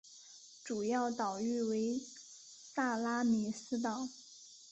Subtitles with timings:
[0.63, 2.01] 主要岛屿为
[2.73, 4.09] 萨拉米斯岛。